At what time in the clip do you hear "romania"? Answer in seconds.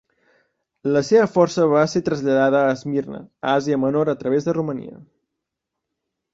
4.61-5.01